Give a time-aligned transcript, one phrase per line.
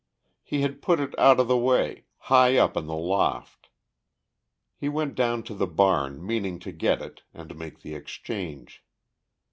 [0.41, 3.69] He had put it out of the way, high up in the loft.
[4.75, 8.83] He went down to the barn meaning to get it and make the exchange.